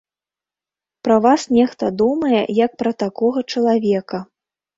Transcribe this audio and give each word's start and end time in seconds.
Пра 1.07 1.17
вас 1.25 1.41
нехта 1.57 1.89
думае 2.01 2.41
як 2.65 2.71
пра 2.81 2.95
такога 3.05 3.45
чалавека. 3.55 4.23